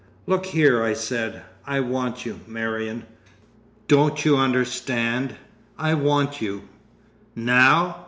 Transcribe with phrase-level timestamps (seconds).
[0.25, 3.03] "Look here," I said; "I want you, Marion.
[3.87, 5.35] Don't you understand?
[5.77, 6.63] I want you."
[7.35, 7.97] "Now!"